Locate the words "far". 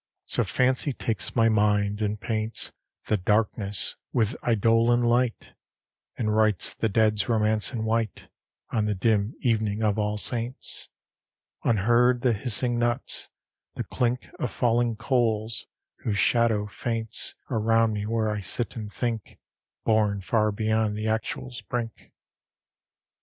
20.21-20.51